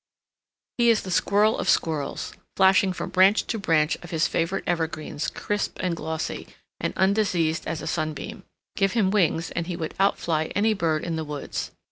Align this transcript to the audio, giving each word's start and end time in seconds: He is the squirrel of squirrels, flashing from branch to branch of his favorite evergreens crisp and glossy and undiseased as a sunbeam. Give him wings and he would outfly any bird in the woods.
He 0.79 0.89
is 0.89 1.03
the 1.03 1.11
squirrel 1.11 1.59
of 1.59 1.69
squirrels, 1.69 2.33
flashing 2.55 2.91
from 2.91 3.11
branch 3.11 3.45
to 3.45 3.59
branch 3.59 3.97
of 4.01 4.09
his 4.09 4.25
favorite 4.27 4.63
evergreens 4.65 5.29
crisp 5.29 5.77
and 5.79 5.95
glossy 5.95 6.47
and 6.79 6.91
undiseased 6.97 7.67
as 7.67 7.83
a 7.83 7.85
sunbeam. 7.87 8.43
Give 8.75 8.93
him 8.93 9.11
wings 9.11 9.51
and 9.51 9.67
he 9.67 9.75
would 9.75 9.93
outfly 9.99 10.45
any 10.55 10.73
bird 10.73 11.03
in 11.03 11.17
the 11.17 11.23
woods. 11.23 11.69